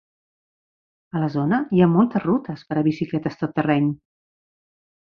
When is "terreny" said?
3.61-3.97